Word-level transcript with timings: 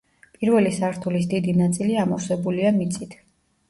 პირველი 0.37 0.71
სართულის 0.77 1.29
დიდი 1.35 1.55
ნაწილი 1.61 2.03
ამოვსებულია 2.07 2.77
მიწით. 2.83 3.19